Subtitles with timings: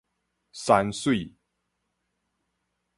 [0.51, 1.31] 山水